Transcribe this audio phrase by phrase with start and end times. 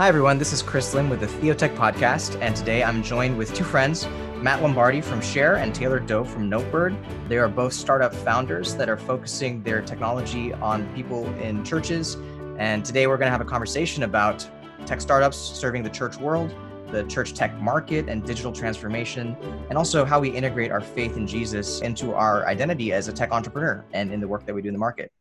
[0.00, 0.38] Hi, everyone.
[0.38, 4.06] This is Chris Lim with the Theotech Podcast, and today I'm joined with two friends,
[4.36, 6.96] Matt Lombardi from Share and Taylor Doe from Notebird.
[7.28, 12.16] They are both startup founders that are focusing their technology on people in churches.
[12.56, 14.48] And today we're going to have a conversation about
[14.86, 16.54] tech startups serving the church world,
[16.90, 19.36] the church tech market and digital transformation,
[19.68, 23.32] and also how we integrate our faith in Jesus into our identity as a tech
[23.32, 25.12] entrepreneur and in the work that we do in the market.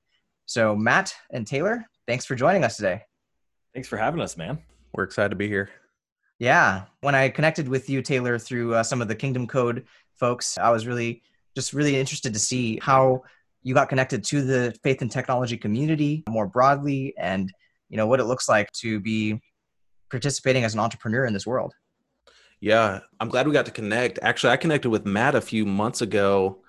[0.45, 3.01] So, Matt and Taylor, thanks for joining us today.
[3.73, 4.59] Thanks for having us, man.
[4.93, 5.69] We're excited to be here.
[6.39, 6.83] Yeah.
[7.01, 9.85] When I connected with you, Taylor, through uh, some of the Kingdom Code
[10.15, 11.21] folks, I was really
[11.55, 13.23] just really interested to see how
[13.63, 17.51] you got connected to the faith and technology community more broadly and
[17.89, 19.39] you know what it looks like to be
[20.09, 21.73] participating as an entrepreneur in this world
[22.61, 26.01] yeah i'm glad we got to connect actually i connected with matt a few months
[26.01, 26.59] ago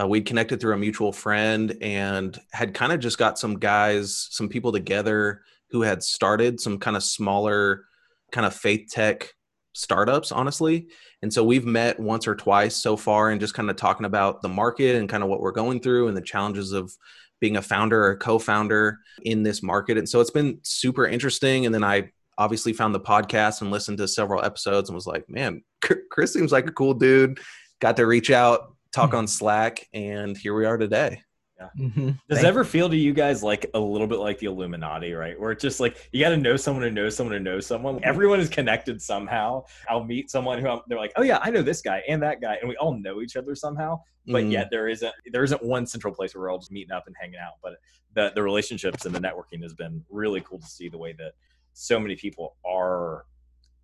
[0.00, 4.28] uh, we'd connected through a mutual friend and had kind of just got some guys
[4.30, 7.84] some people together who had started some kind of smaller
[8.30, 9.32] kind of faith tech
[9.72, 10.88] startups honestly.
[11.22, 14.42] And so we've met once or twice so far and just kind of talking about
[14.42, 16.92] the market and kind of what we're going through and the challenges of
[17.40, 19.98] being a founder or co-founder in this market.
[19.98, 21.66] And so it's been super interesting.
[21.66, 25.28] And then i obviously found the podcast and listened to several episodes and was like
[25.28, 25.62] man
[26.10, 27.38] chris seems like a cool dude.
[27.80, 29.18] Got to reach out talk mm-hmm.
[29.18, 31.22] on slack and here we are today
[31.62, 31.84] yeah.
[31.84, 32.10] Mm-hmm.
[32.28, 35.38] Does it ever feel to you guys like a little bit like the Illuminati, right?
[35.38, 38.00] Where it's just like you got to know someone to know someone to know someone.
[38.04, 39.64] Everyone is connected somehow.
[39.88, 42.40] I'll meet someone who I'm, they're like, oh yeah, I know this guy and that
[42.40, 44.00] guy, and we all know each other somehow.
[44.26, 44.52] But mm.
[44.52, 47.16] yet there isn't there isn't one central place where we're all just meeting up and
[47.20, 47.54] hanging out.
[47.62, 47.74] But
[48.14, 51.32] the the relationships and the networking has been really cool to see the way that
[51.72, 53.24] so many people are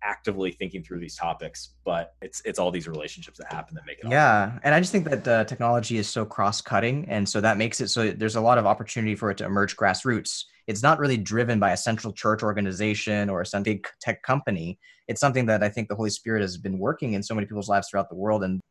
[0.03, 3.99] actively thinking through these topics but it's it's all these relationships that happen that make
[3.99, 4.59] it yeah awesome.
[4.63, 7.89] and i just think that uh, technology is so cross-cutting and so that makes it
[7.89, 11.59] so there's a lot of opportunity for it to emerge grassroots it's not really driven
[11.59, 15.89] by a central church organization or some big tech company it's something that i think
[15.89, 18.61] the holy spirit has been working in so many people's lives throughout the world and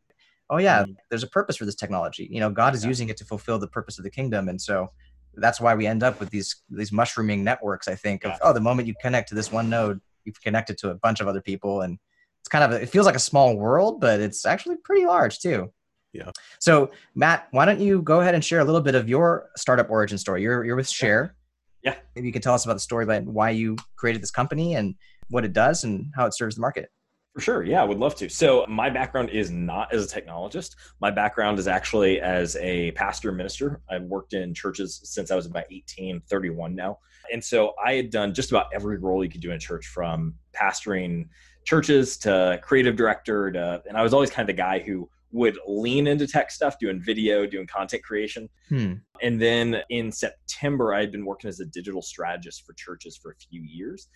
[0.50, 0.92] oh yeah mm-hmm.
[1.10, 2.88] there's a purpose for this technology you know god is yeah.
[2.88, 4.88] using it to fulfill the purpose of the kingdom and so
[5.34, 8.38] that's why we end up with these these mushrooming networks i think of yeah.
[8.42, 11.26] oh the moment you connect to this one node you've connected to a bunch of
[11.26, 11.98] other people and
[12.40, 15.40] it's kind of a, it feels like a small world but it's actually pretty large
[15.40, 15.72] too.
[16.12, 16.30] Yeah.
[16.60, 19.90] So matt why don't you go ahead and share a little bit of your startup
[19.90, 20.42] origin story?
[20.42, 21.34] You're, you're with share.
[21.82, 21.96] Yeah.
[22.14, 24.94] Maybe you can tell us about the story about why you created this company and
[25.30, 26.90] what it does and how it serves the market
[27.38, 27.62] for sure.
[27.62, 28.28] Yeah, I would love to.
[28.28, 30.74] So, my background is not as a technologist.
[31.00, 33.80] My background is actually as a pastor minister.
[33.88, 36.98] I've worked in churches since I was about 18, 31 now.
[37.32, 40.34] And so, I had done just about every role you could do in church from
[40.52, 41.28] pastoring
[41.64, 45.60] churches to creative director to, and I was always kind of the guy who would
[45.64, 48.48] lean into tech stuff, doing video, doing content creation.
[48.68, 48.94] Hmm.
[49.22, 53.30] And then in September, I had been working as a digital strategist for churches for
[53.30, 54.08] a few years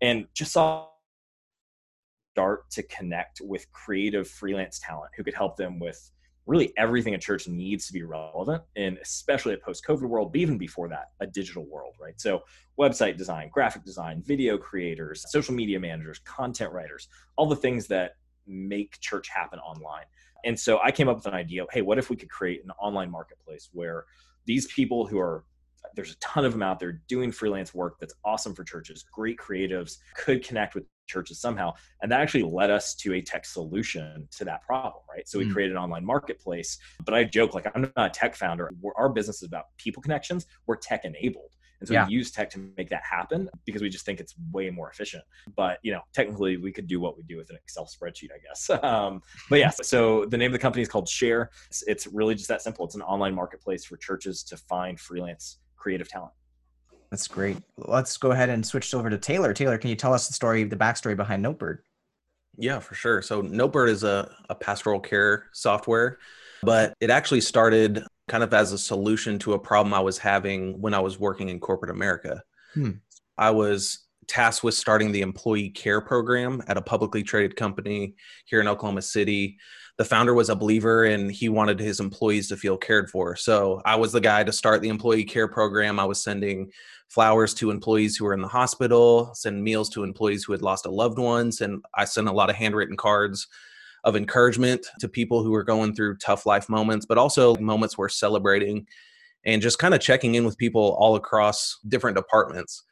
[0.00, 0.86] and just saw
[2.40, 6.10] start to connect with creative freelance talent who could help them with
[6.46, 10.56] really everything a church needs to be relevant and especially a post-covid world but even
[10.56, 12.18] before that a digital world right?
[12.18, 12.40] So
[12.78, 18.12] website design graphic design video creators social media managers content writers all the things that
[18.46, 20.06] make church happen online.
[20.46, 22.64] And so i came up with an idea of, hey what if we could create
[22.64, 24.06] an online marketplace where
[24.46, 25.44] these people who are
[25.94, 29.38] there's a ton of them out there doing freelance work that's awesome for churches great
[29.38, 31.72] creatives could connect with churches somehow.
[32.02, 35.28] And that actually led us to a tech solution to that problem, right?
[35.28, 35.52] So we mm.
[35.52, 36.78] created an online marketplace.
[37.04, 38.70] But I joke, like, I'm not a tech founder.
[38.80, 40.46] We're, our business is about people connections.
[40.66, 41.56] We're tech enabled.
[41.80, 42.06] And so yeah.
[42.06, 45.24] we use tech to make that happen because we just think it's way more efficient.
[45.56, 48.38] But you know, technically, we could do what we do with an Excel spreadsheet, I
[48.46, 48.70] guess.
[48.90, 51.50] Um, but yes, yeah, so the name of the company is called Share.
[51.68, 52.84] It's, it's really just that simple.
[52.84, 56.32] It's an online marketplace for churches to find freelance creative talent.
[57.10, 57.58] That's great.
[57.76, 59.52] Let's go ahead and switch over to Taylor.
[59.52, 61.78] Taylor, can you tell us the story, the backstory behind Notebird?
[62.56, 63.22] Yeah, for sure.
[63.22, 66.18] So Notebird is a, a pastoral care software,
[66.62, 70.80] but it actually started kind of as a solution to a problem I was having
[70.80, 72.42] when I was working in corporate America.
[72.74, 72.90] Hmm.
[73.36, 78.14] I was tasked with starting the employee care program at a publicly traded company
[78.46, 79.58] here in Oklahoma City
[80.00, 83.36] the founder was a believer and he wanted his employees to feel cared for.
[83.36, 86.00] So I was the guy to start the employee care program.
[86.00, 86.72] I was sending
[87.08, 90.86] flowers to employees who were in the hospital, send meals to employees who had lost
[90.86, 93.46] a loved ones, and I sent a lot of handwritten cards
[94.04, 98.08] of encouragement to people who were going through tough life moments, but also moments where
[98.08, 98.86] celebrating
[99.44, 102.84] and just kind of checking in with people all across different departments.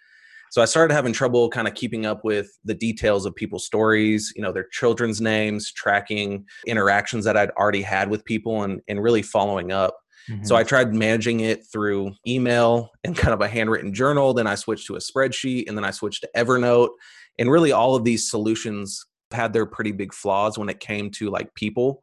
[0.51, 4.33] So I started having trouble kind of keeping up with the details of people's stories,
[4.35, 9.03] you know, their children's names, tracking interactions that I'd already had with people and, and
[9.03, 9.97] really following up.
[10.29, 10.45] Mm-hmm.
[10.45, 14.35] So I tried managing it through email and kind of a handwritten journal.
[14.35, 16.91] Then I switched to a spreadsheet and then I switched to Evernote.
[17.39, 21.31] And really, all of these solutions had their pretty big flaws when it came to
[21.31, 22.01] like people.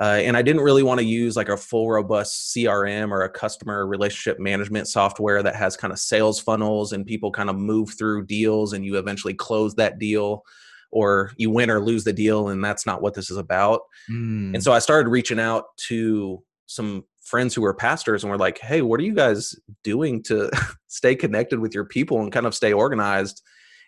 [0.00, 3.28] Uh, and I didn't really want to use like a full robust CRM or a
[3.28, 7.94] customer relationship management software that has kind of sales funnels and people kind of move
[7.96, 10.42] through deals and you eventually close that deal
[10.90, 12.48] or you win or lose the deal.
[12.48, 13.82] And that's not what this is about.
[14.10, 14.54] Mm.
[14.54, 18.58] And so I started reaching out to some friends who were pastors and were like,
[18.58, 20.50] hey, what are you guys doing to
[20.88, 23.42] stay connected with your people and kind of stay organized?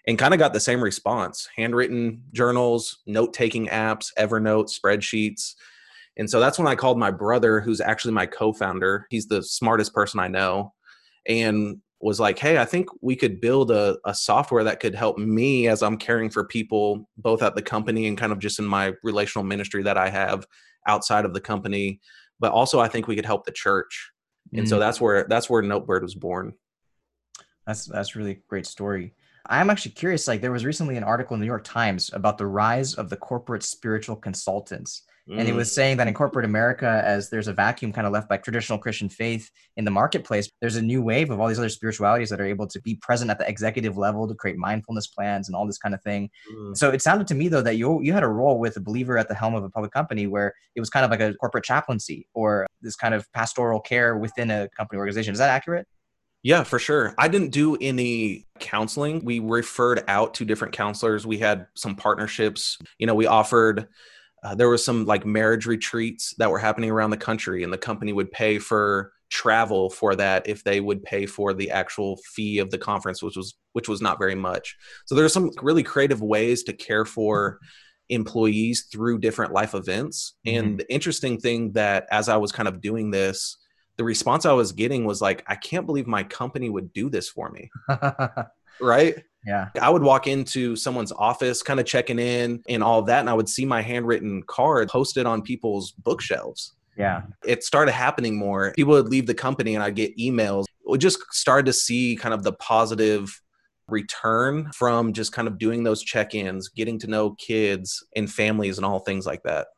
[0.09, 5.55] And kind of got the same response handwritten journals, note taking apps, Evernote, spreadsheets.
[6.17, 9.07] And so that's when I called my brother, who's actually my co founder.
[9.11, 10.73] He's the smartest person I know.
[11.29, 15.19] And was like, hey, I think we could build a, a software that could help
[15.19, 18.67] me as I'm caring for people, both at the company and kind of just in
[18.67, 20.47] my relational ministry that I have
[20.87, 22.01] outside of the company
[22.39, 24.11] but also I think we could help the church.
[24.53, 24.69] And mm.
[24.69, 26.55] so that's where that's where Notebird was born.
[27.67, 29.15] That's that's really great story.
[29.49, 30.29] I'm actually curious.
[30.29, 33.11] Like there was recently an article in the New York Times about the rise of
[33.11, 35.03] the corporate spiritual consultants.
[35.29, 35.39] Mm.
[35.39, 38.29] And he was saying that in corporate America, as there's a vacuum kind of left
[38.29, 41.69] by traditional Christian faith in the marketplace, there's a new wave of all these other
[41.69, 45.49] spiritualities that are able to be present at the executive level to create mindfulness plans
[45.49, 46.31] and all this kind of thing.
[46.53, 46.77] Mm.
[46.77, 49.19] So it sounded to me though that you you had a role with a believer
[49.19, 51.65] at the helm of a public company where it was kind of like a corporate
[51.65, 55.33] chaplaincy or this kind of pastoral care within a company organization.
[55.33, 55.87] Is that accurate?
[56.43, 57.13] Yeah, for sure.
[57.19, 59.25] I didn't do any counseling.
[59.25, 61.27] We referred out to different counselors.
[61.27, 62.79] We had some partnerships.
[62.99, 63.89] You know, we offered
[64.47, 67.79] uh, there was some like marriage retreats that were happening around the country and the
[67.79, 72.59] company would pay for travel for that if they would pay for the actual fee
[72.61, 74.77] of the conference which was which was not very much.
[75.07, 77.59] So there's some really creative ways to care for
[78.09, 80.35] employees through different life events.
[80.47, 80.59] Mm-hmm.
[80.59, 83.57] and the interesting thing that as i was kind of doing this
[83.97, 87.29] the response i was getting was like i can't believe my company would do this
[87.29, 87.71] for me.
[88.79, 89.69] Right yeah.
[89.81, 93.21] I would walk into someone's office, kind of checking in and all that.
[93.21, 96.75] And I would see my handwritten card posted on people's bookshelves.
[96.99, 97.23] Yeah.
[97.45, 98.73] It started happening more.
[98.73, 100.65] People would leave the company and I'd get emails.
[100.85, 103.41] We just started to see kind of the positive
[103.89, 108.79] return from just kind of doing those check ins, getting to know kids and families
[108.79, 109.69] and all things like that.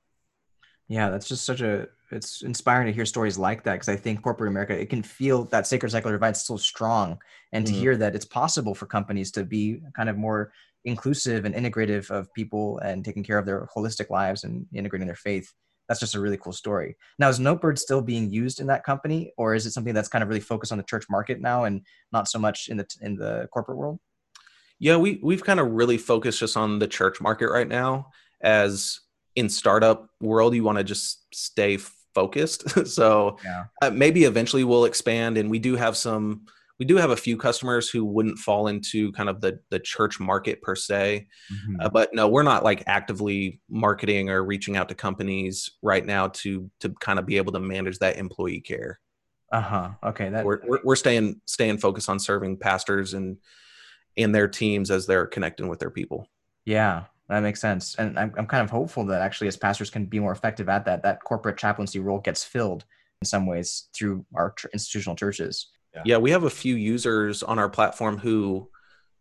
[0.89, 4.23] Yeah, that's just such a it's inspiring to hear stories like that because I think
[4.23, 7.19] corporate America it can feel that sacred secular divide so strong,
[7.53, 7.81] and to mm-hmm.
[7.81, 10.53] hear that it's possible for companies to be kind of more
[10.85, 15.17] inclusive and integrative of people and taking care of their holistic lives and integrating their
[15.17, 15.53] faith.
[15.89, 16.97] That's just a really cool story.
[17.19, 20.23] Now, is Notebird still being used in that company, or is it something that's kind
[20.23, 21.83] of really focused on the church market now and
[22.13, 23.99] not so much in the in the corporate world?
[24.79, 29.01] Yeah, we we've kind of really focused just on the church market right now as
[29.35, 31.79] in startup world you want to just stay
[32.15, 32.65] focused.
[32.89, 33.65] So yeah.
[33.83, 36.47] uh, maybe eventually we'll expand and we do have some
[36.79, 40.19] we do have a few customers who wouldn't fall into kind of the the church
[40.19, 41.27] market per se.
[41.53, 41.81] Mm-hmm.
[41.81, 46.29] uh, but no we're not like actively marketing or reaching out to companies right now
[46.29, 49.01] to to kind of be able to manage that employee care.
[49.53, 49.91] Uh-huh.
[50.03, 53.37] Okay that we're, we're, we're staying staying focused on serving pastors and
[54.17, 56.29] and their teams as they're connecting with their people.
[56.65, 57.95] Yeah that makes sense.
[57.97, 60.85] And I'm, I'm kind of hopeful that actually, as pastors can be more effective at
[60.87, 62.85] that, that corporate chaplaincy role gets filled
[63.21, 65.69] in some ways through our tr- institutional churches.
[65.95, 66.03] Yeah.
[66.05, 68.69] yeah, we have a few users on our platform who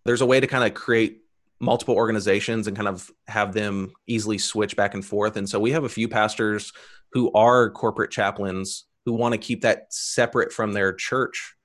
[0.05, 1.21] there's a way to kind of create
[1.59, 5.37] multiple organizations and kind of have them easily switch back and forth.
[5.37, 6.71] And so we have a few pastors
[7.11, 11.55] who are corporate chaplains who want to keep that separate from their church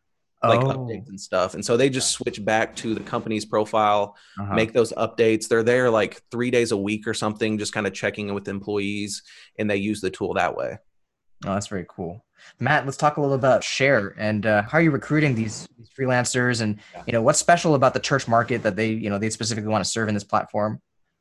[0.49, 0.68] like oh.
[0.68, 1.54] updates and stuff.
[1.54, 4.54] And so they just switch back to the company's profile, uh-huh.
[4.54, 5.49] make those updates.
[5.49, 8.49] They're there like three days a week or something, just kind of checking in with
[8.49, 9.22] employees,
[9.58, 10.78] and they use the tool that way.
[11.44, 12.25] Oh, that's very cool.
[12.58, 15.88] Matt, let's talk a little about Share and uh, how are you recruiting these, these
[15.96, 19.30] freelancers, and you know what's special about the church market that they you know they
[19.30, 20.80] specifically want to serve in this platform.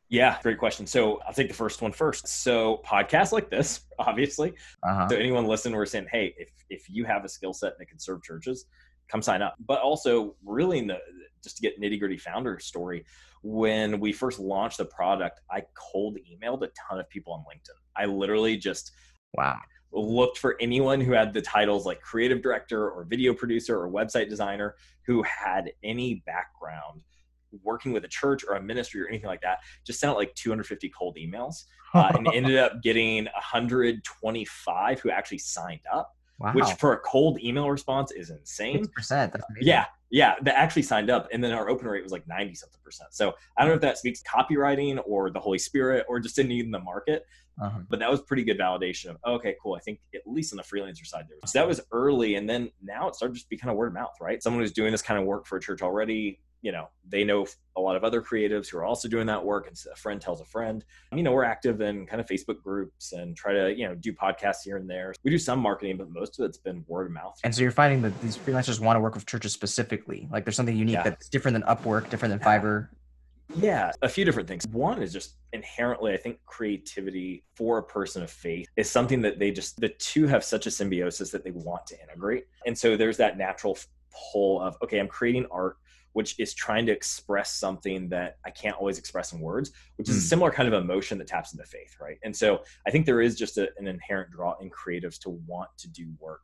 [0.09, 0.85] Yeah, great question.
[0.85, 2.27] So I'll take the first one first.
[2.27, 4.53] So podcasts like this, obviously.
[4.83, 5.07] Uh-huh.
[5.09, 7.99] So anyone listening, we're saying, hey, if if you have a skill set that can
[7.99, 8.65] serve churches,
[9.11, 9.55] come sign up.
[9.65, 10.99] But also, really, in the,
[11.43, 13.05] just to get nitty gritty founder story,
[13.43, 17.77] when we first launched the product, I cold emailed a ton of people on LinkedIn.
[17.95, 18.91] I literally just
[19.33, 19.57] wow
[19.93, 24.29] looked for anyone who had the titles like creative director or video producer or website
[24.29, 24.75] designer
[25.05, 27.01] who had any background
[27.63, 30.33] working with a church or a ministry or anything like that just sent out like
[30.35, 36.53] 250 cold emails uh, and ended up getting 125 who actually signed up Wow.
[36.53, 38.87] Which for a cold email response is insane.
[38.87, 39.85] percent Yeah.
[40.13, 43.13] Yeah, that actually signed up, and then our open rate was like ninety something percent.
[43.13, 46.43] So I don't know if that speaks copywriting or the Holy Spirit or just a
[46.43, 47.25] need in the market,
[47.61, 47.79] uh-huh.
[47.89, 49.73] but that was pretty good validation of oh, okay, cool.
[49.73, 51.37] I think at least on the freelancer side there.
[51.45, 53.93] So that was early, and then now it started to be kind of word of
[53.93, 54.43] mouth, right?
[54.43, 57.45] Someone who's doing this kind of work for a church already you know they know
[57.75, 60.41] a lot of other creatives who are also doing that work and a friend tells
[60.41, 63.87] a friend you know we're active in kind of facebook groups and try to you
[63.87, 66.83] know do podcasts here and there we do some marketing but most of it's been
[66.87, 69.53] word of mouth and so you're finding that these freelancers want to work with churches
[69.53, 71.03] specifically like there's something unique yeah.
[71.03, 72.87] that's different than upwork different than fiverr
[73.57, 74.65] yeah, a few different things.
[74.67, 79.39] One is just inherently, I think creativity for a person of faith is something that
[79.39, 82.45] they just, the two have such a symbiosis that they want to integrate.
[82.65, 83.77] And so there's that natural
[84.31, 85.77] pull of, okay, I'm creating art
[86.13, 90.15] which is trying to express something that I can't always express in words, which is
[90.15, 90.19] mm.
[90.19, 90.27] a hmm.
[90.27, 92.17] similar kind of emotion that taps into faith, right?
[92.23, 95.69] And so I think there is just a, an inherent draw in creatives to want
[95.77, 96.41] to do work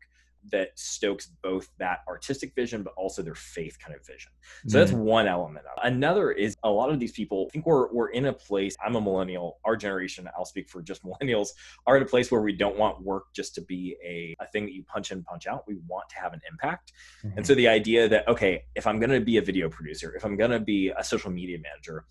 [0.51, 4.31] that stokes both that artistic vision but also their faith kind of vision
[4.67, 5.87] so mm that's one element of it.
[5.87, 8.95] another is a lot of these people I think we're, we're in a place i'm
[8.95, 11.49] a millennial our generation i'll speak for just millennials
[11.87, 14.65] are in a place where we don't want work just to be a, a thing
[14.65, 16.93] that you punch in punch out we want to have an impact
[17.25, 17.37] mm-hmm.
[17.37, 20.23] and so the idea that okay if i'm going to be a video producer if
[20.23, 22.05] i'm going to be a social media manager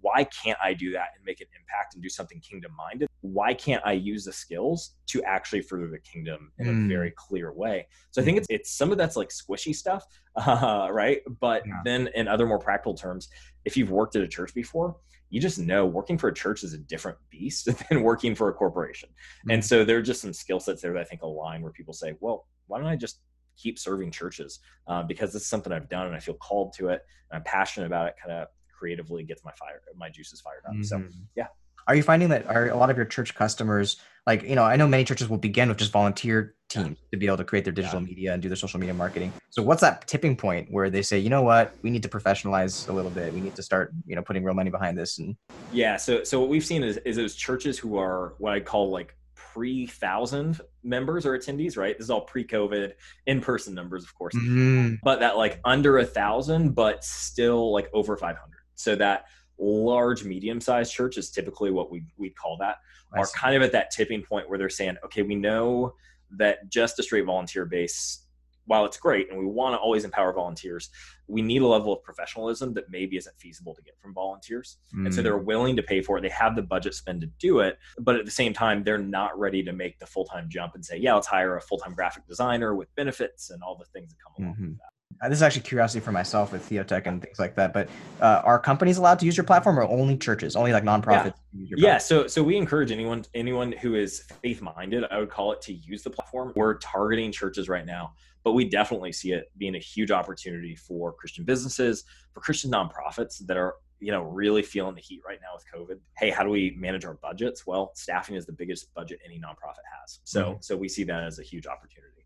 [0.00, 3.07] why can't I do that and make an impact and do something kingdom minded?
[3.20, 6.84] Why can't I use the skills to actually further the kingdom in mm.
[6.84, 7.86] a very clear way?
[8.10, 10.04] So I think it's it's some of that's like squishy stuff,
[10.36, 11.20] uh, right?
[11.40, 11.80] But yeah.
[11.84, 13.28] then in other more practical terms,
[13.64, 14.96] if you've worked at a church before,
[15.30, 18.52] you just know working for a church is a different beast than working for a
[18.52, 19.10] corporation.
[19.48, 19.54] Mm.
[19.54, 21.94] And so there are just some skill sets there that I think align where people
[21.94, 23.20] say, well, why don't I just
[23.56, 26.88] keep serving churches uh, because this is something I've done and I feel called to
[26.88, 28.14] it and I'm passionate about it.
[28.22, 28.48] Kind of
[28.78, 30.72] creatively gets my fire my juices fired up.
[30.72, 30.82] Mm-hmm.
[30.82, 31.02] So
[31.34, 31.48] yeah.
[31.88, 34.76] Are you finding that are a lot of your church customers like you know I
[34.76, 37.72] know many churches will begin with just volunteer teams to be able to create their
[37.72, 38.06] digital yeah.
[38.06, 39.32] media and do their social media marketing.
[39.48, 42.86] So what's that tipping point where they say, you know what, we need to professionalize
[42.90, 43.32] a little bit.
[43.32, 45.18] We need to start, you know, putting real money behind this.
[45.18, 45.34] And
[45.72, 48.90] yeah, so so what we've seen is is those churches who are what I call
[48.90, 51.96] like pre thousand members or attendees, right?
[51.96, 52.92] This is all pre COVID
[53.26, 54.96] in person numbers, of course, mm-hmm.
[55.02, 58.38] but that like under a thousand, but still like over 500.
[58.74, 59.24] So that
[59.58, 62.76] large, medium sized church is typically what we we call that,
[63.12, 63.38] I are see.
[63.38, 65.94] kind of at that tipping point where they're saying, okay, we know
[66.30, 68.24] that just a straight volunteer base,
[68.66, 70.90] while it's great and we want to always empower volunteers,
[71.26, 74.76] we need a level of professionalism that maybe isn't feasible to get from volunteers.
[74.94, 75.06] Mm.
[75.06, 75.44] And so they're mm.
[75.44, 76.20] willing to pay for it.
[76.20, 79.38] They have the budget spend to do it, but at the same time, they're not
[79.38, 81.94] ready to make the full time jump and say, yeah, let's hire a full time
[81.94, 84.68] graphic designer with benefits and all the things that come along mm-hmm.
[84.68, 84.92] with that.
[85.20, 87.72] Uh, this is actually curiosity for myself with Theotech and things like that.
[87.72, 87.88] But
[88.20, 91.34] uh, are companies allowed to use your platform, or only churches, only like nonprofits?
[91.52, 91.76] Yeah.
[91.76, 91.98] yeah.
[91.98, 95.72] So so we encourage anyone anyone who is faith minded, I would call it, to
[95.72, 96.52] use the platform.
[96.54, 98.12] We're targeting churches right now,
[98.44, 103.44] but we definitely see it being a huge opportunity for Christian businesses, for Christian nonprofits
[103.46, 106.50] that are you know really feeling the heat right now with covid hey how do
[106.50, 110.56] we manage our budgets well staffing is the biggest budget any nonprofit has so mm-hmm.
[110.60, 112.17] so we see that as a huge opportunity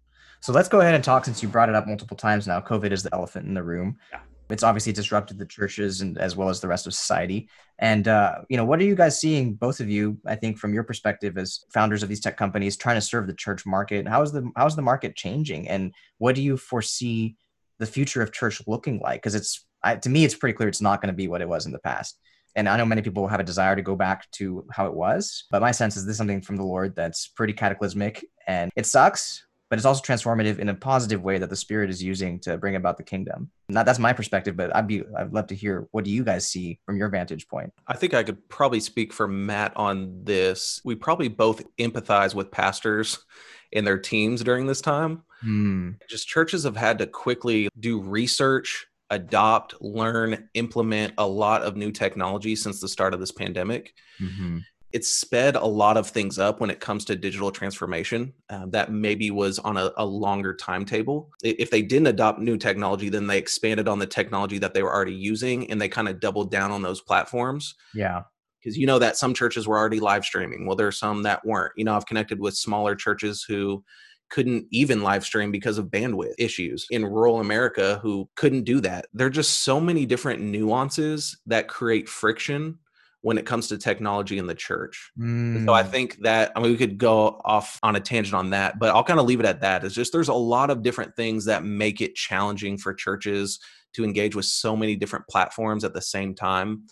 [0.42, 2.60] so let's go ahead and talk since you brought it up multiple times now.
[2.60, 3.96] COVID is the elephant in the room.
[4.10, 4.20] Yeah.
[4.50, 7.48] It's obviously disrupted the churches and as well as the rest of society.
[7.78, 10.18] And uh, you know, what are you guys seeing, both of you?
[10.26, 13.34] I think from your perspective as founders of these tech companies, trying to serve the
[13.34, 14.06] church market.
[14.08, 17.36] How is the how is the market changing, and what do you foresee
[17.78, 19.22] the future of church looking like?
[19.22, 21.48] Because it's I, to me, it's pretty clear it's not going to be what it
[21.48, 22.18] was in the past.
[22.56, 25.44] And I know many people have a desire to go back to how it was,
[25.50, 28.86] but my sense is this is something from the Lord that's pretty cataclysmic, and it
[28.86, 32.58] sucks but it's also transformative in a positive way that the spirit is using to
[32.58, 33.50] bring about the kingdom.
[33.70, 36.46] Not that's my perspective, but I'd be I'd love to hear what do you guys
[36.46, 37.72] see from your vantage point.
[37.86, 40.82] I think I could probably speak for Matt on this.
[40.84, 43.24] We probably both empathize with pastors
[43.72, 45.22] and their teams during this time.
[45.40, 45.92] Hmm.
[46.06, 51.92] Just churches have had to quickly do research, adopt, learn, implement a lot of new
[51.92, 53.94] technology since the start of this pandemic.
[54.20, 54.58] Mm-hmm
[54.92, 58.92] it's sped a lot of things up when it comes to digital transformation uh, that
[58.92, 61.30] maybe was on a, a, longer timetable.
[61.42, 64.94] If they didn't adopt new technology then they expanded on the technology that they were
[64.94, 67.74] already using and they kind of doubled down on those platforms.
[67.94, 68.22] Yeah.
[68.60, 70.66] Because you know that some churches were already live streaming.
[70.66, 71.72] Well there are some that weren't.
[71.76, 73.82] You know i've connected with smaller churches who
[74.30, 76.86] couldn't even live stream because of bandwidth issues.
[76.90, 79.06] In rural America who couldn't do that.
[79.12, 82.78] There are just so many different nuances that create friction
[83.22, 85.10] when it comes to technology in the church.
[85.18, 85.64] Mm.
[85.64, 85.88] So I mm.
[85.88, 89.04] think that I mean we could go off on a tangent on that, but I'll
[89.04, 89.84] kind of leave it at that.
[89.84, 93.58] It's just there's a lot of different things that make it challenging for churches
[93.94, 96.84] to engage with so many different platforms at the same time,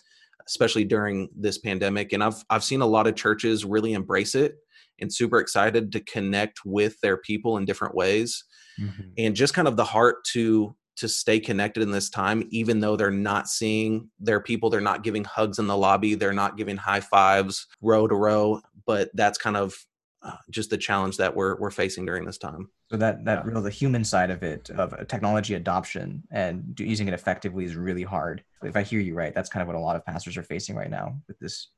[0.47, 2.13] especially during this pandemic.
[2.13, 4.55] And I've I've seen a lot of churches really embrace it
[4.99, 8.43] and super excited to connect with their people in different ways.
[8.79, 9.09] Mm-hmm.
[9.17, 12.95] And just kind of the heart to to stay connected in this time, even though
[12.95, 16.77] they're not seeing their people, they're not giving hugs in the lobby, they're not giving
[16.77, 18.61] high fives row to row.
[18.85, 19.75] But that's kind of
[20.21, 22.69] uh, just the challenge that we're we're facing during this time.
[22.91, 23.51] So that that yeah.
[23.51, 28.03] real the human side of it of technology adoption and using it effectively is really
[28.03, 28.43] hard.
[28.63, 30.75] If I hear you right, that's kind of what a lot of pastors are facing
[30.75, 31.69] right now with this.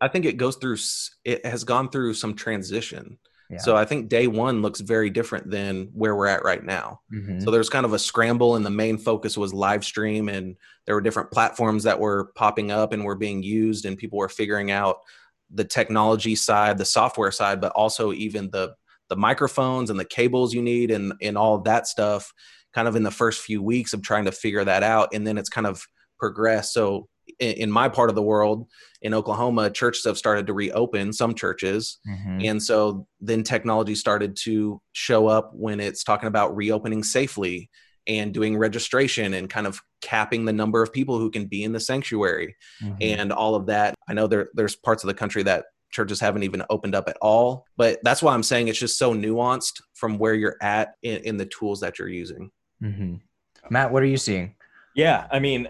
[0.00, 0.78] I think it goes through.
[1.24, 3.18] It has gone through some transition.
[3.50, 3.58] Yeah.
[3.58, 7.00] So I think day one looks very different than where we're at right now.
[7.12, 7.40] Mm-hmm.
[7.40, 10.94] So there's kind of a scramble, and the main focus was live stream, and there
[10.94, 14.70] were different platforms that were popping up and were being used, and people were figuring
[14.70, 14.98] out
[15.50, 18.74] the technology side, the software side, but also even the
[19.08, 22.32] the microphones and the cables you need and and all that stuff
[22.72, 25.38] kind of in the first few weeks of trying to figure that out and then
[25.38, 25.86] it's kind of
[26.18, 27.06] progressed so
[27.40, 28.66] in my part of the world
[29.02, 32.40] in oklahoma churches have started to reopen some churches mm-hmm.
[32.42, 37.70] and so then technology started to show up when it's talking about reopening safely
[38.06, 41.72] and doing registration and kind of capping the number of people who can be in
[41.72, 42.96] the sanctuary mm-hmm.
[43.00, 43.94] and all of that.
[44.08, 47.16] I know there there's parts of the country that churches haven't even opened up at
[47.22, 51.18] all, but that's why I'm saying it's just so nuanced from where you're at in,
[51.18, 52.50] in the tools that you're using.
[52.82, 53.16] Mm-hmm.
[53.70, 54.56] Matt, what are you seeing?
[54.94, 55.68] Yeah, I mean,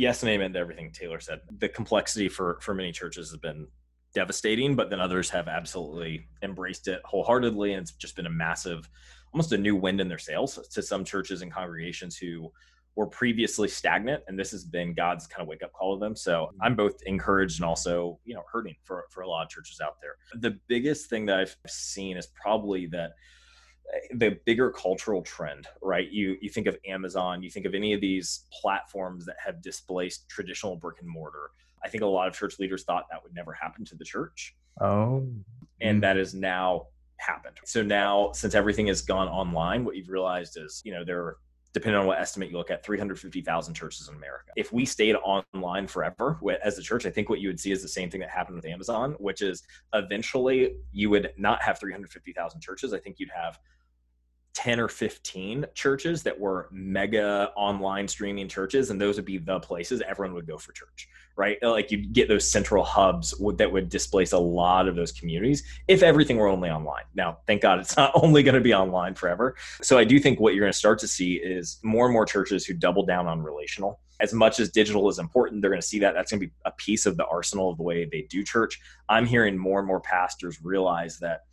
[0.00, 1.40] yes and amen to everything Taylor said.
[1.58, 3.66] The complexity for for many churches has been
[4.14, 8.88] devastating, but then others have absolutely embraced it wholeheartedly, and it's just been a massive
[9.32, 12.50] almost a new wind in their sails to some churches and congregations who
[12.96, 16.16] were previously stagnant and this has been god's kind of wake up call to them
[16.16, 16.62] so mm-hmm.
[16.62, 20.00] i'm both encouraged and also you know hurting for for a lot of churches out
[20.00, 23.12] there the biggest thing that i've seen is probably that
[24.14, 28.00] the bigger cultural trend right you you think of amazon you think of any of
[28.00, 31.50] these platforms that have displaced traditional brick and mortar
[31.84, 34.54] i think a lot of church leaders thought that would never happen to the church
[34.80, 35.26] oh
[35.80, 36.00] and mm.
[36.02, 36.86] that is now
[37.20, 37.56] happened.
[37.64, 41.36] So now, since everything has gone online, what you've realized is, you know, there are,
[41.72, 44.50] depending on what estimate you look at, 350,000 churches in America.
[44.56, 47.82] If we stayed online forever as a church, I think what you would see is
[47.82, 49.62] the same thing that happened with Amazon, which is
[49.94, 52.92] eventually you would not have 350,000 churches.
[52.92, 53.58] I think you'd have
[54.54, 59.60] 10 or 15 churches that were mega online streaming churches and those would be the
[59.60, 61.08] places everyone would go for church
[61.40, 61.56] right?
[61.62, 65.62] Uh, like you'd get those central hubs that would displace a lot of those communities
[65.88, 67.04] if everything were only online.
[67.14, 69.56] Now thank god it's not only going to be online forever.
[69.80, 72.26] So i do think what you're going to start to see is more and more
[72.26, 74.00] churches who double down on relational.
[74.20, 76.12] As much as digital is important they're going to see that.
[76.12, 78.78] That's going to be a piece of the arsenal of the way they do church.
[79.08, 81.44] I'm hearing more and more pastors realize that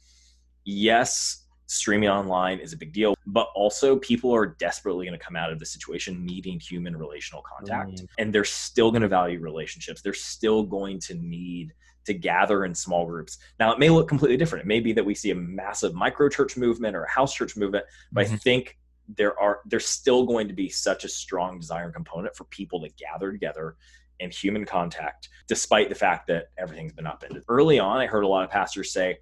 [0.65, 5.35] yes streaming online is a big deal, but also people are desperately going to come
[5.35, 8.01] out of the situation needing human relational contact.
[8.01, 8.07] Mm.
[8.17, 10.01] And they're still going to value relationships.
[10.01, 11.73] They're still going to need
[12.05, 13.37] to gather in small groups.
[13.59, 14.63] Now, it may look completely different.
[14.63, 17.57] It may be that we see a massive micro church movement or a house church
[17.57, 18.35] movement, but mm-hmm.
[18.35, 18.77] I think
[19.15, 22.81] there are there's still going to be such a strong desire and component for people
[22.81, 23.75] to gather together
[24.19, 27.43] in human contact, despite the fact that everything's been upended.
[27.47, 29.17] Early on, I heard a lot of pastors say,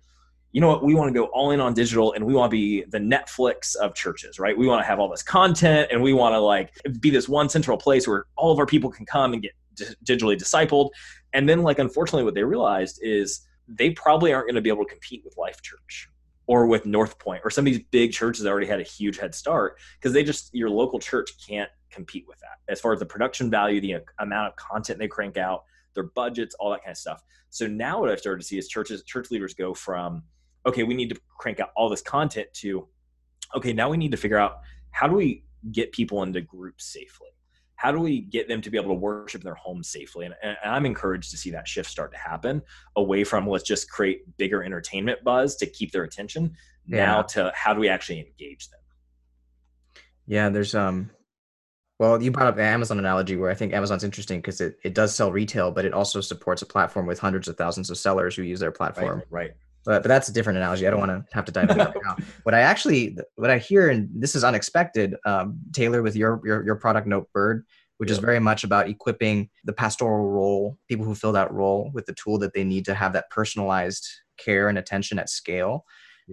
[0.56, 2.56] you know what, we want to go all in on digital and we want to
[2.56, 4.58] be the Netflix of churches, right?
[4.58, 7.50] We want to have all this content and we want to like be this one
[7.50, 9.52] central place where all of our people can come and get
[10.06, 10.92] digitally discipled.
[11.34, 14.86] And then, like, unfortunately, what they realized is they probably aren't going to be able
[14.86, 16.08] to compete with Life Church
[16.48, 19.18] or with North Point or some of these big churches that already had a huge
[19.18, 23.00] head start because they just, your local church can't compete with that as far as
[23.00, 25.66] the production value, the uh, amount of content they crank out,
[25.96, 27.22] their budgets, all that kind of stuff.
[27.50, 30.24] So now what I've started to see is churches, church leaders go from,
[30.66, 32.88] okay, we need to crank out all this content to,
[33.56, 34.60] okay, now we need to figure out
[34.92, 37.28] how do we get people into groups safely?
[37.76, 40.26] How do we get them to be able to worship in their home safely?
[40.26, 42.62] And, and I'm encouraged to see that shift start to happen
[42.96, 47.06] away from let's just create bigger entertainment buzz to keep their attention yeah.
[47.06, 48.80] now to how do we actually engage them?
[50.26, 51.12] Yeah, there's um
[52.00, 54.94] well, you brought up the Amazon analogy where I think Amazon's interesting because it, it
[54.94, 58.36] does sell retail, but it also supports a platform with hundreds of thousands of sellers
[58.36, 59.20] who use their platform.
[59.30, 59.44] Right.
[59.48, 59.52] right
[59.86, 60.88] but, but that's a different analogy.
[60.88, 62.16] I don't want to have to dive into that now.
[62.44, 66.66] What I actually, what I hear, and this is unexpected, um, Taylor, with your, your,
[66.66, 67.64] your product Notebird,
[67.98, 72.06] which is very much about equipping the pastoral role, people who fill that role with
[72.06, 75.86] the tool that they need to have that personalized care and attention at scale.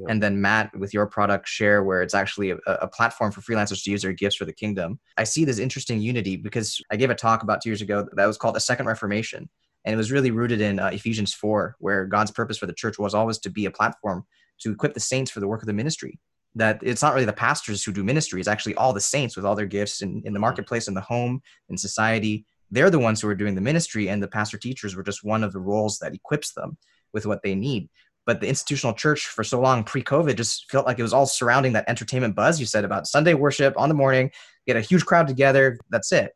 [0.08, 3.84] And then Matt, with your product Share, where it's actually a, a, platform for freelancers
[3.84, 4.98] to use their gifts for the kingdom.
[5.18, 8.26] I see this interesting unity because I gave a talk about two years ago that
[8.26, 9.50] was called the second reformation
[9.84, 12.98] and it was really rooted in uh, Ephesians 4, where God's purpose for the church
[12.98, 14.24] was always to be a platform
[14.60, 16.18] to equip the saints for the work of the ministry.
[16.54, 19.44] That it's not really the pastors who do ministry, it's actually all the saints with
[19.44, 20.42] all their gifts in, in the mm-hmm.
[20.42, 22.44] marketplace, in the home, in society.
[22.70, 25.44] They're the ones who are doing the ministry, and the pastor teachers were just one
[25.44, 26.78] of the roles that equips them
[27.12, 27.88] with what they need.
[28.24, 31.72] but the institutional church for so long pre-COVID just felt like it was all surrounding
[31.72, 34.30] that entertainment buzz you said about Sunday worship on the morning,
[34.64, 36.32] get a huge crowd together, that's it.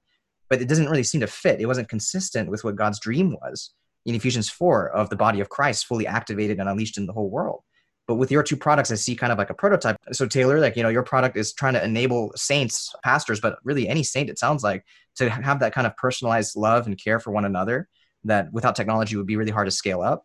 [0.48, 1.60] But it doesn't really seem to fit.
[1.60, 3.72] It wasn't consistent with what God's dream was
[4.04, 7.28] in Ephesians 4 of the body of Christ fully activated and unleashed in the whole
[7.28, 7.62] world.
[8.06, 9.96] But with your two products, I see kind of like a prototype.
[10.12, 13.88] So Taylor, like, you know, your product is trying to enable saints, pastors, but really
[13.88, 14.84] any saint, it sounds like,
[15.16, 17.88] to have that kind of personalized love and care for one another
[18.24, 20.24] that without technology would be really hard to scale up.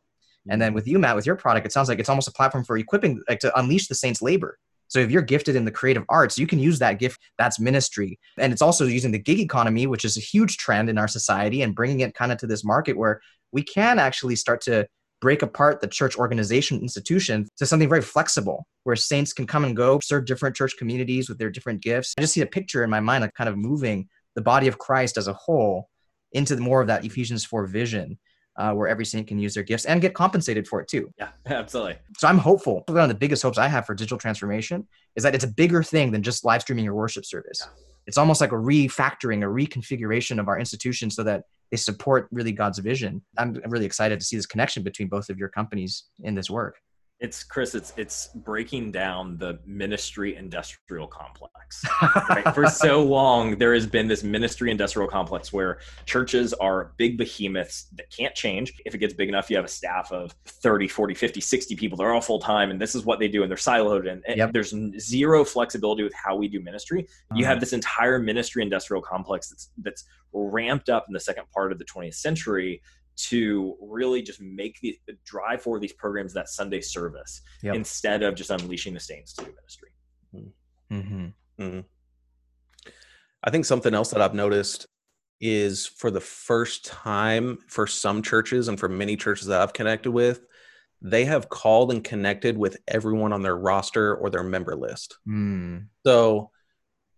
[0.50, 0.76] And then mm-hmm.
[0.76, 3.24] with you, Matt, with your product, it sounds like it's almost a platform for equipping,
[3.28, 4.60] like to unleash the saints' labor.
[4.92, 7.22] So if you're gifted in the creative arts, you can use that gift.
[7.38, 8.20] That's ministry.
[8.38, 11.62] And it's also using the gig economy, which is a huge trend in our society,
[11.62, 13.22] and bringing it kind of to this market where
[13.54, 14.86] we can actually start to
[15.22, 19.78] break apart the church organization institution to something very flexible where saints can come and
[19.78, 22.14] go, serve different church communities with their different gifts.
[22.18, 24.78] I just see a picture in my mind of kind of moving the body of
[24.78, 25.88] Christ as a whole
[26.34, 28.20] into more of that Ephesians 4 vision
[28.58, 31.12] uh, where every saint can use their gifts and get compensated for it too.
[31.18, 31.98] Yeah, absolutely.
[32.18, 32.84] So I'm hopeful.
[32.88, 35.84] One of the biggest hopes I have for digital transformation is that it's a bigger
[35.84, 37.62] thing than just live streaming your worship service.
[37.62, 37.84] Yeah.
[38.08, 42.52] It's almost like a refactoring, a reconfiguration of our institutions so that they support really
[42.52, 43.22] God's vision.
[43.38, 46.78] I'm really excited to see this connection between both of your companies in this work.
[47.22, 47.76] It's Chris.
[47.76, 51.86] It's it's breaking down the ministry industrial complex.
[52.28, 52.52] Right?
[52.56, 57.90] For so long, there has been this ministry industrial complex where churches are big behemoths
[57.94, 58.74] that can't change.
[58.88, 61.96] If it gets big enough, you have a staff of 30, 40, 50, 60 people.
[61.96, 64.12] They're all full time, and this is what they do, and they're siloed.
[64.12, 64.52] And, and yep.
[64.52, 67.04] there's zero flexibility with how we do ministry.
[67.04, 67.38] Mm-hmm.
[67.38, 71.72] You have this entire ministry industrial complex that's that's ramped up in the second part
[71.72, 72.82] of the 20th century
[73.16, 77.76] to really just make the drive for these programs that Sunday service yep.
[77.76, 79.90] instead of just unleashing the saints to do ministry.
[80.36, 80.96] Mm-hmm.
[80.96, 81.64] Mm-hmm.
[81.64, 81.80] mm-hmm.
[83.44, 84.86] I think something else that I've noticed
[85.40, 90.12] is for the first time for some churches and for many churches that I've connected
[90.12, 90.46] with,
[91.02, 95.18] they have called and connected with everyone on their roster or their member list.
[95.28, 95.88] Mm.
[96.06, 96.52] So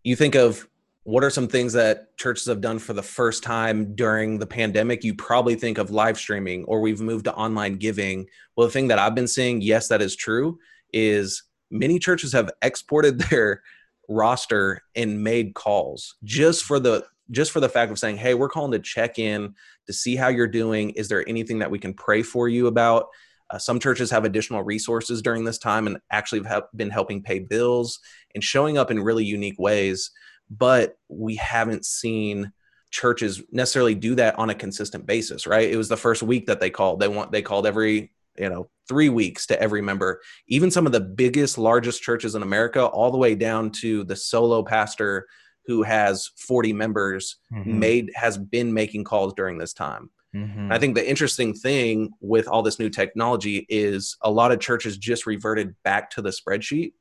[0.04, 0.68] you think of
[1.04, 5.04] what are some things that churches have done for the first time during the pandemic
[5.04, 8.26] you probably think of live streaming or we've moved to online giving?
[8.56, 10.58] Well the thing that i've been seeing yes that is true
[10.94, 13.64] is many churches have exported their
[14.10, 18.50] roster and made calls just for the just for the fact of saying hey we're
[18.50, 19.56] calling to check in
[19.88, 20.92] to see how you're doing.
[20.92, 23.08] Is there anything that we can pray for you about?
[23.50, 27.40] Uh, some churches have additional resources during this time and actually have been helping pay
[27.40, 28.00] bills
[28.34, 30.12] and showing up in really unique ways
[30.50, 32.52] but we haven't seen
[32.92, 35.70] churches necessarily do that on a consistent basis right?
[35.70, 37.00] It was the first week that they called.
[37.00, 40.22] They want they called every you know three weeks to every member.
[40.48, 44.16] Even some of the biggest largest churches in america all the way down to the
[44.16, 45.28] solo pastor
[45.66, 47.80] who has 40 members mm-hmm.
[47.80, 50.10] made has been making calls during this time.
[50.36, 50.72] Mm-hmm.
[50.72, 54.98] i think the interesting thing with all this new technology is a lot of churches
[54.98, 56.94] just reverted back to the spreadsheet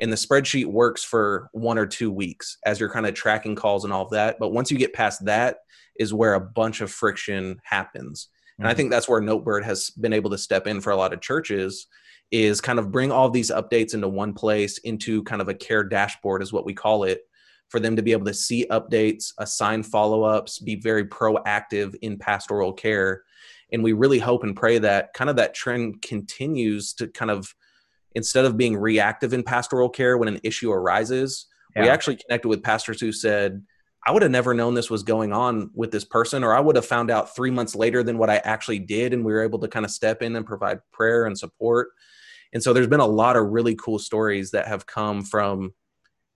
[0.00, 3.84] and the spreadsheet works for one or two weeks as you're kind of tracking calls
[3.84, 4.38] and all of that.
[4.38, 5.58] But once you get past that
[5.98, 8.28] is where a bunch of friction happens.
[8.58, 8.76] And i mm-hmm.
[8.76, 11.86] think that's where notebird has been able to step in for a lot of churches
[12.30, 15.82] is kind of bring all these updates into one place into kind of a care
[15.82, 17.22] dashboard is what we call it
[17.68, 22.72] for them to be able to see updates assign follow-ups be very proactive in pastoral
[22.72, 23.22] care.
[23.72, 27.54] And we really hope and pray that kind of that trend continues to kind of
[28.14, 31.82] instead of being reactive in pastoral care when an issue arises, yeah.
[31.82, 33.62] we actually connected with pastors who said,
[34.06, 36.76] I would have never known this was going on with this person, or I would
[36.76, 39.12] have found out three months later than what I actually did.
[39.12, 41.88] And we were able to kind of step in and provide prayer and support.
[42.52, 45.74] And so there's been a lot of really cool stories that have come from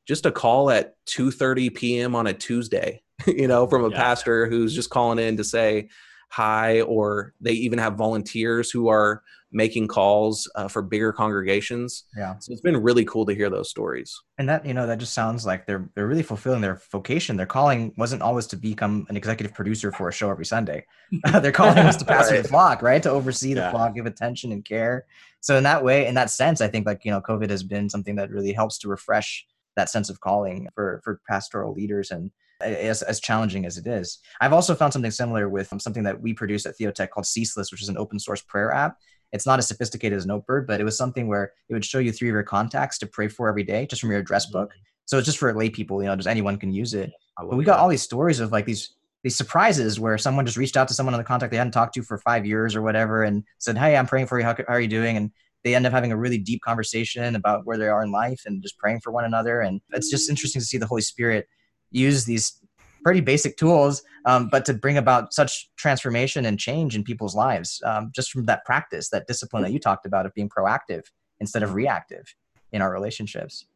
[0.07, 2.15] just a call at 2:30 p.m.
[2.15, 3.97] on a Tuesday, you know, from a yeah.
[3.97, 5.89] pastor who's just calling in to say
[6.29, 12.05] hi, or they even have volunteers who are making calls uh, for bigger congregations.
[12.17, 12.39] Yeah.
[12.39, 14.19] So it's been really cool to hear those stories.
[14.39, 17.37] And that, you know, that just sounds like they're they're really fulfilling their vocation.
[17.37, 20.85] Their calling wasn't always to become an executive producer for a show every Sunday.
[21.41, 22.43] their calling was to pastor right.
[22.43, 23.03] the flock, right?
[23.03, 23.71] To oversee the yeah.
[23.71, 25.07] flock, give attention and care.
[25.41, 27.91] So in that way, in that sense, I think like, you know, COVID has been
[27.91, 29.45] something that really helps to refresh
[29.77, 32.31] that sense of calling for for pastoral leaders and
[32.63, 34.19] as, as challenging as it is.
[34.41, 37.83] I've also found something similar with something that we produce at Theotech called Ceaseless, which
[37.83, 38.97] is an open source prayer app.
[39.33, 42.13] It's not as sophisticated as Notebird, but it was something where it would show you
[42.13, 44.71] three of your contacts to pray for every day, just from your address book.
[44.71, 44.83] Mm-hmm.
[45.07, 47.13] So it's just for lay people, you know, just anyone can use it.
[47.39, 50.77] But we got all these stories of like these these surprises where someone just reached
[50.77, 53.23] out to someone on the contact they hadn't talked to for five years or whatever
[53.23, 54.45] and said, "Hey, I'm praying for you.
[54.45, 55.31] How, how are you doing?" And
[55.65, 58.63] they end up having a really deep conversation about where they are in life and
[58.63, 59.61] just praying for one another.
[59.61, 61.47] And it's just interesting to see the Holy Spirit
[61.91, 62.59] use these
[63.05, 67.83] pretty basic tools, um, but to bring about such transformation and change in people's lives
[67.85, 71.05] um, just from that practice, that discipline that you talked about of being proactive
[71.41, 72.35] instead of reactive
[72.73, 73.67] in our relationships.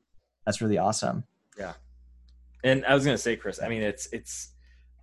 [0.45, 1.25] That's really awesome.
[1.59, 1.75] Yeah.
[2.63, 4.53] And I was going to say, Chris, I mean, it's, it's,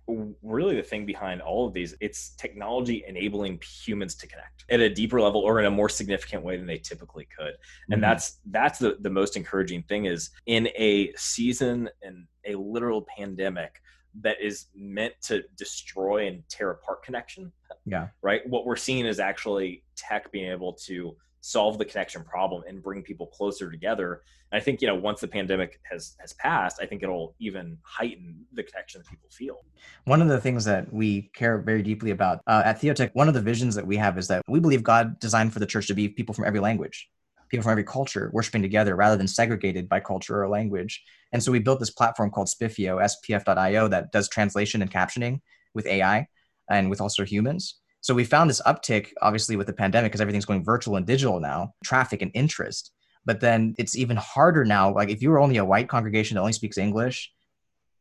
[0.06, 4.88] really the thing behind all of these it's technology enabling humans to connect at a
[4.90, 7.54] deeper level or in a more significant way than they typically could
[7.88, 8.00] and mm-hmm.
[8.02, 13.80] that's that's the, the most encouraging thing is in a season and a literal pandemic
[14.20, 17.52] that is meant to destroy and tear apart connection
[17.84, 22.62] yeah right what we're seeing is actually tech being able to solve the connection problem
[22.66, 24.22] and bring people closer together.
[24.50, 27.76] And I think you know once the pandemic has has passed, I think it'll even
[27.82, 29.58] heighten the connection that people feel.
[30.04, 33.34] One of the things that we care very deeply about uh, at Theotech, one of
[33.34, 35.94] the visions that we have is that we believe God designed for the church to
[35.94, 37.10] be people from every language,
[37.54, 41.02] people from every culture worshiping together rather than segregated by culture or language.
[41.32, 45.40] And so we built this platform called Spiffio, spf.io, that does translation and captioning
[45.72, 46.26] with AI
[46.68, 47.76] and with also humans.
[48.00, 51.38] So we found this uptick, obviously, with the pandemic because everything's going virtual and digital
[51.38, 52.92] now, traffic and interest.
[53.24, 54.92] But then it's even harder now.
[54.92, 57.32] Like if you were only a white congregation that only speaks English,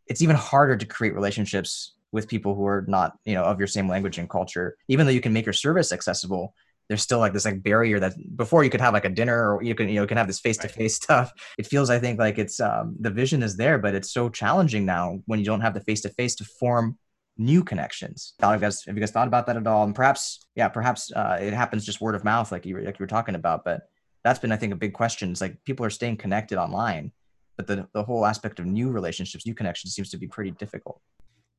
[0.07, 3.67] it's even harder to create relationships with people who are not, you know, of your
[3.67, 4.77] same language and culture.
[4.87, 6.53] Even though you can make your service accessible,
[6.89, 9.63] there's still like this like barrier that before you could have like a dinner or
[9.63, 11.32] you can you know can have this face to face stuff.
[11.58, 14.86] It feels I think like it's um, the vision is there, but it's so challenging
[14.86, 16.98] now when you don't have the face to face to form
[17.38, 18.34] new connections.
[18.41, 19.84] Have you, guys, have you guys thought about that at all?
[19.84, 23.00] And perhaps, yeah, perhaps uh, it happens just word of mouth, like you, were, like
[23.00, 23.63] you were talking about.
[23.63, 23.82] But
[24.24, 25.32] that's been, I think, a big question.
[25.32, 27.12] It's like people are staying connected online,
[27.58, 31.02] but the, the whole aspect of new relationships, new connections seems to be pretty difficult.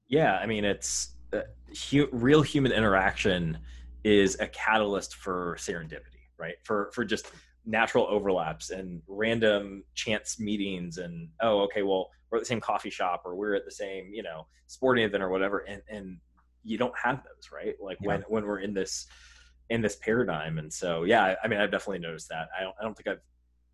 [0.08, 0.36] Yeah.
[0.36, 1.40] I mean, it's uh,
[1.90, 3.58] hu- real human interaction
[4.04, 6.54] is a catalyst for serendipity, right?
[6.62, 7.26] For, for just
[7.66, 12.90] natural overlaps and random chance meetings and, oh, okay, well, we're at the same coffee
[12.90, 16.18] shop or we're at the same you know sporting event or whatever and and
[16.64, 18.08] you don't have those right like yeah.
[18.08, 19.06] when when we're in this
[19.70, 22.82] in this paradigm and so yeah i mean i've definitely noticed that i don't, I
[22.82, 23.22] don't think i've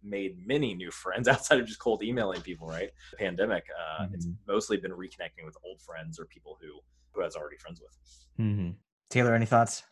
[0.03, 4.15] made many new friends outside of just cold emailing people right the pandemic uh, mm-hmm.
[4.15, 6.81] it's mostly been reconnecting with old friends or people who
[7.13, 8.73] who i was already friends with mm-hmm.
[9.09, 9.85] taylor any thoughts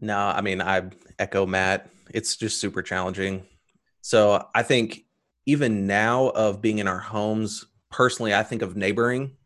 [0.00, 0.82] no i mean i
[1.18, 1.90] echo matt.
[2.12, 3.46] It's just super challenging.
[4.00, 5.04] So i think
[5.46, 9.36] even now of being in our homes personally i think of neighboring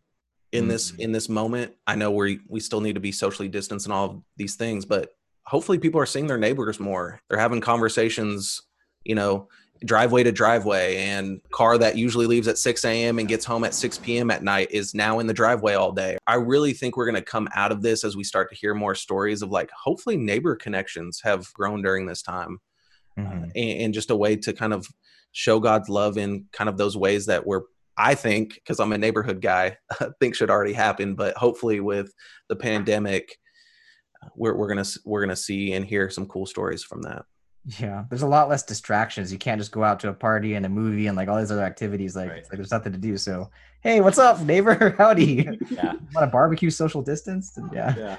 [0.53, 0.71] in mm-hmm.
[0.71, 1.75] this in this moment.
[1.87, 5.11] I know we we still need to be socially distanced and all these things but
[5.47, 7.21] hopefully people are seeing their neighbors more.
[7.29, 8.63] They're having conversations
[9.05, 9.49] you know
[9.85, 13.75] driveway to driveway and car that usually leaves at 6 a.m and gets home at
[13.75, 17.05] 6 p.m at night is now in the driveway all day i really think we're
[17.05, 19.71] going to come out of this as we start to hear more stories of like
[19.73, 22.59] hopefully neighbor connections have grown during this time
[23.19, 23.45] mm-hmm.
[23.45, 24.87] uh, and, and just a way to kind of
[25.33, 27.63] show God's love in kind of those ways that we're
[27.97, 29.77] I think because I'm a neighborhood guy,
[30.21, 31.15] think should already happen.
[31.15, 32.13] But hopefully, with
[32.49, 33.39] the pandemic,
[34.35, 37.25] we're we're gonna we're gonna see and hear some cool stories from that.
[37.67, 39.33] Yeah, there's a lot less distractions.
[39.33, 41.51] You can't just go out to a party and a movie and like all these
[41.51, 42.15] other activities.
[42.15, 42.43] Like, right.
[42.43, 43.17] like there's nothing to do.
[43.17, 43.51] So,
[43.81, 44.91] hey, what's up, neighbor?
[44.99, 45.49] Howdy.
[45.71, 45.93] Yeah.
[46.15, 47.59] want to barbecue social distance?
[47.73, 47.95] Yeah.
[47.97, 48.17] Yeah.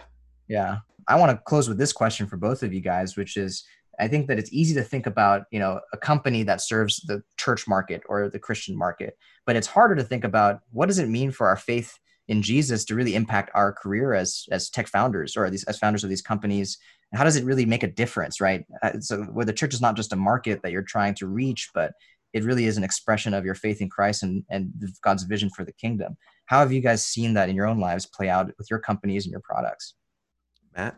[0.48, 0.78] Yeah.
[1.08, 3.64] I want to close with this question for both of you guys, which is
[4.00, 7.24] I think that it's easy to think about, you know, a company that serves the
[7.38, 11.08] church market or the Christian market, but it's harder to think about what does it
[11.08, 15.38] mean for our faith in Jesus to really impact our career as as tech founders
[15.38, 16.78] or these as founders of these companies.
[17.16, 18.66] And how does it really make a difference, right?
[18.84, 21.70] Uh, so where the church is not just a market that you're trying to reach,
[21.74, 21.94] but
[22.34, 25.64] it really is an expression of your faith in Christ and, and God's vision for
[25.64, 26.18] the kingdom.
[26.48, 29.24] How have you guys seen that in your own lives play out with your companies
[29.24, 29.94] and your products?
[30.76, 30.98] Matt?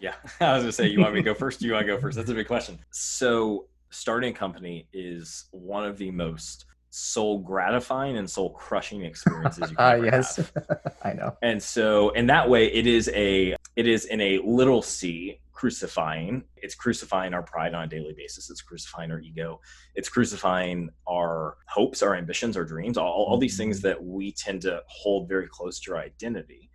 [0.00, 1.60] Yeah, I was gonna say, you want me to go first?
[1.60, 2.16] Do you want to go first?
[2.16, 2.80] That's a big question.
[2.90, 9.70] So, starting a company is one of the most soul gratifying and soul crushing experiences
[9.70, 10.52] you can uh, yes
[11.04, 14.82] i know and so in that way it is a it is in a little
[14.82, 19.60] c crucifying it's crucifying our pride on a daily basis it's crucifying our ego
[19.94, 23.86] it's crucifying our hopes our ambitions our dreams all, all these things mm-hmm.
[23.86, 26.68] that we tend to hold very close to our identity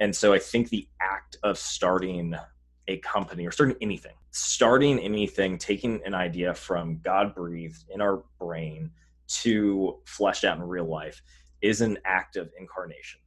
[0.00, 2.34] and so i think the act of starting
[2.88, 8.24] a company or starting anything, starting anything, taking an idea from God breathed in our
[8.40, 8.90] brain
[9.42, 11.22] to fleshed out in real life
[11.60, 13.20] is an act of incarnation.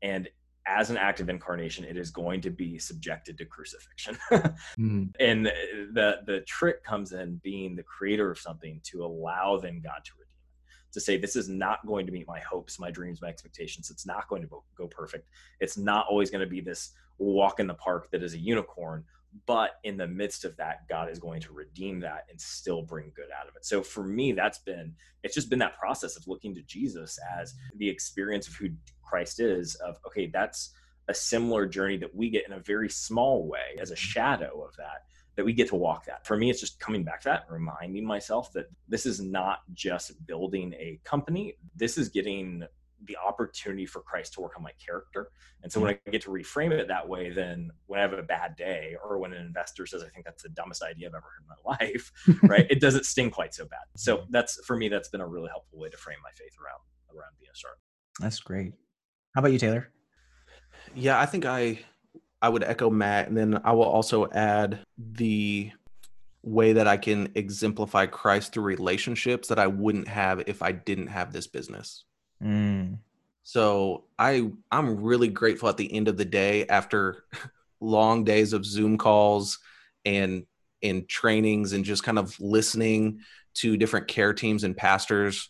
[0.00, 0.28] And
[0.66, 4.18] as an act of incarnation, it is going to be subjected to crucifixion.
[4.78, 5.12] mm.
[5.20, 10.04] And the the trick comes in being the creator of something to allow then God
[10.04, 10.92] to redeem it.
[10.92, 13.90] To say this is not going to meet my hopes, my dreams, my expectations.
[13.90, 15.28] It's not going to go perfect.
[15.60, 19.04] It's not always going to be this walk in the park that is a unicorn,
[19.46, 23.12] but in the midst of that god is going to redeem that and still bring
[23.14, 23.64] good out of it.
[23.64, 27.54] So for me that's been it's just been that process of looking to jesus as
[27.76, 28.68] the experience of who
[29.02, 30.72] christ is of okay that's
[31.08, 34.74] a similar journey that we get in a very small way as a shadow of
[34.76, 35.04] that
[35.36, 36.26] that we get to walk that.
[36.26, 40.26] For me it's just coming back to that reminding myself that this is not just
[40.26, 41.54] building a company.
[41.76, 42.64] This is getting
[43.04, 45.30] the opportunity for Christ to work on my character.
[45.62, 46.08] And so when mm-hmm.
[46.08, 49.18] I get to reframe it that way, then when I have a bad day or
[49.18, 51.76] when an investor says, I think that's the dumbest idea I've ever heard in my
[51.86, 52.66] life, right?
[52.76, 53.80] It doesn't sting quite so bad.
[53.96, 56.80] So that's for me, that's been a really helpful way to frame my faith around
[57.16, 57.74] around BSR.
[58.20, 58.72] That's great.
[59.34, 59.90] How about you, Taylor?
[60.94, 61.80] Yeah, I think I
[62.42, 65.70] I would echo Matt, and then I will also add the
[66.42, 71.08] way that I can exemplify Christ through relationships that I wouldn't have if I didn't
[71.08, 72.04] have this business.
[72.42, 72.98] Mm.
[73.42, 77.24] So I I'm really grateful at the end of the day after
[77.80, 79.58] long days of Zoom calls
[80.04, 80.46] and
[80.82, 83.20] and trainings and just kind of listening
[83.54, 85.48] to different care teams and pastors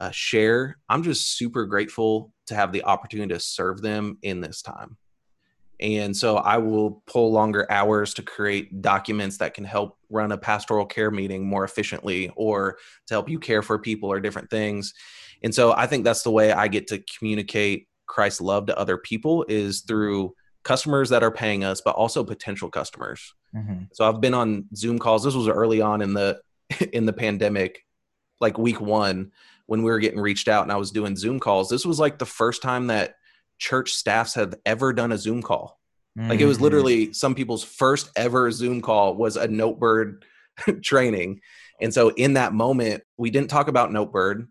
[0.00, 0.78] uh, share.
[0.88, 4.96] I'm just super grateful to have the opportunity to serve them in this time.
[5.80, 10.38] And so I will pull longer hours to create documents that can help run a
[10.38, 14.94] pastoral care meeting more efficiently or to help you care for people or different things.
[15.44, 18.96] And so I think that's the way I get to communicate Christ's love to other
[18.96, 23.34] people is through customers that are paying us, but also potential customers.
[23.54, 23.84] Mm-hmm.
[23.92, 25.24] So I've been on Zoom calls.
[25.24, 26.40] This was early on in the
[26.92, 27.84] in the pandemic,
[28.40, 29.32] like week one,
[29.66, 31.68] when we were getting reached out and I was doing Zoom calls.
[31.68, 33.14] This was like the first time that
[33.58, 35.80] church staffs have ever done a Zoom call.
[36.18, 36.30] Mm-hmm.
[36.30, 36.64] Like it was mm-hmm.
[36.64, 40.22] literally some people's first ever Zoom call was a Notebird
[40.82, 41.40] training.
[41.80, 44.46] And so in that moment, we didn't talk about Notebird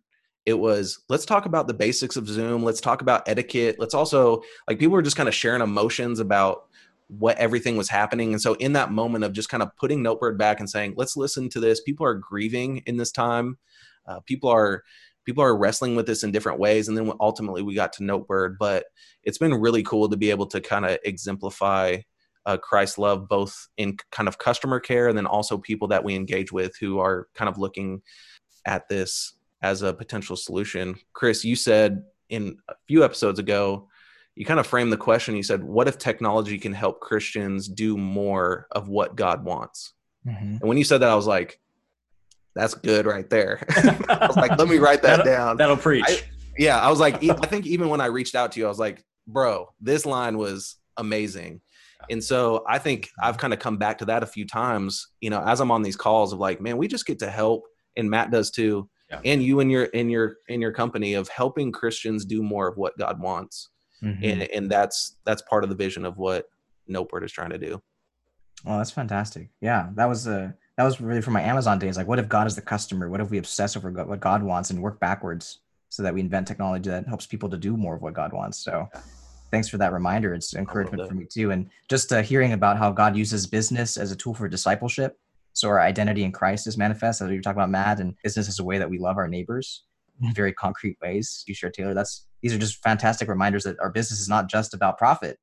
[0.45, 2.63] it was let's talk about the basics of zoom.
[2.63, 3.75] Let's talk about etiquette.
[3.77, 6.63] Let's also like people were just kind of sharing emotions about
[7.08, 8.32] what everything was happening.
[8.32, 11.17] And so in that moment of just kind of putting notebird back and saying let's
[11.17, 11.82] listen to this.
[11.82, 13.58] People are grieving in this time.
[14.08, 14.84] Uh, people are
[15.25, 16.88] people are wrestling with this in different ways.
[16.88, 18.86] And then ultimately we got to notebird but
[19.23, 21.97] it's been really cool to be able to kind of exemplify
[22.47, 26.15] uh, christ love both in kind of customer care and then also people that we
[26.15, 28.01] engage with who are kind of looking
[28.65, 30.95] at this as a potential solution.
[31.13, 33.88] Chris, you said in a few episodes ago,
[34.36, 35.36] you kind of framed the question.
[35.36, 39.93] You said, What if technology can help Christians do more of what God wants?
[40.26, 40.58] Mm-hmm.
[40.58, 41.60] And when you said that, I was like,
[42.56, 43.63] That's good right there.
[44.10, 45.58] I was like, Let me write that that'll, down.
[45.58, 46.06] That'll preach.
[46.08, 46.21] I,
[46.58, 46.80] yeah.
[46.80, 49.04] I was like, I think even when I reached out to you, I was like,
[49.28, 51.62] Bro, this line was amazing.
[52.10, 55.30] And so I think I've kind of come back to that a few times, you
[55.30, 58.10] know, as I'm on these calls of like, man, we just get to help, and
[58.10, 59.19] Matt does too yeah.
[59.26, 62.78] and you and your in your in your company of helping Christians do more of
[62.78, 63.69] what God wants.
[64.02, 64.24] Mm-hmm.
[64.24, 66.50] And and that's that's part of the vision of what
[66.89, 67.82] Notebird is trying to do.
[68.65, 69.50] Well, that's fantastic.
[69.60, 71.97] Yeah, that was a uh, that was really from my Amazon days.
[71.97, 73.10] Like, what if God is the customer?
[73.10, 76.47] What if we obsess over what God wants and work backwards so that we invent
[76.47, 78.58] technology that helps people to do more of what God wants?
[78.60, 78.88] So,
[79.52, 80.34] thanks for that reminder.
[80.34, 81.52] It's encouragement for me too.
[81.52, 85.19] And just uh, hearing about how God uses business as a tool for discipleship
[85.53, 88.47] so our identity in Christ is manifest, as we were talking about Matt, and business
[88.47, 89.83] is a way that we love our neighbors
[90.19, 90.35] in mm-hmm.
[90.35, 91.43] very concrete ways.
[91.47, 91.93] You share Taylor.
[91.93, 95.37] That's these are just fantastic reminders that our business is not just about profit.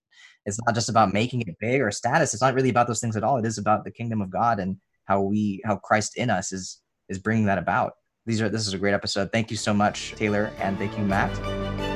[0.46, 2.32] It's not just about making it big or status.
[2.32, 3.36] It's not really about those things at all.
[3.36, 6.80] It is about the kingdom of God and how we how Christ in us is
[7.08, 7.92] is bringing that about.
[8.26, 9.30] These are this is a great episode.
[9.32, 11.87] Thank you so much, Taylor, and thank you, Matt.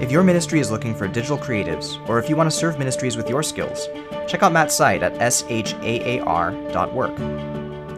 [0.00, 3.16] If your ministry is looking for digital creatives, or if you want to serve ministries
[3.16, 3.88] with your skills,
[4.28, 7.18] check out Matt's site at shaar.work.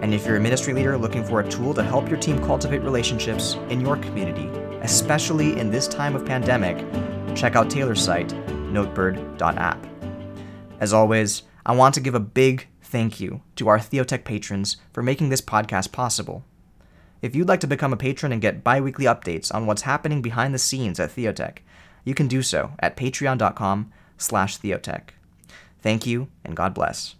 [0.01, 2.79] And if you're a ministry leader looking for a tool to help your team cultivate
[2.79, 4.47] relationships in your community,
[4.81, 6.79] especially in this time of pandemic,
[7.37, 8.31] check out Taylor's site,
[8.73, 9.87] notebird.app.
[10.81, 15.03] As always, I want to give a big thank you to our Theotech patrons for
[15.03, 16.47] making this podcast possible.
[17.21, 20.23] If you'd like to become a patron and get bi weekly updates on what's happening
[20.23, 21.59] behind the scenes at Theotech,
[22.05, 25.11] you can do so at patreon.com slash Theotech.
[25.83, 27.15] Thank you, and God bless.